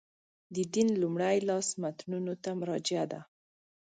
د 0.55 0.57
دین 0.73 0.89
لومړي 1.01 1.37
لاس 1.49 1.67
متنونو 1.81 2.33
ته 2.43 2.49
مراجعه 2.59 3.05
ده. 3.11 3.21